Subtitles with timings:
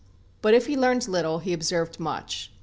[0.41, 2.51] But if he learned little, he observed much.